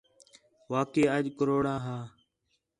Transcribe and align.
واقعی 0.71 1.05
اَج 1.15 1.25
کروڑا 1.37 1.75
ہا 1.85 1.97